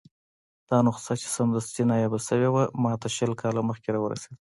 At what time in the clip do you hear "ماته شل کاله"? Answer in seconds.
2.83-3.61